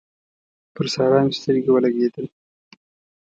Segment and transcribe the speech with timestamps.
[0.73, 2.25] پر سارا مې سترګې ولګېدل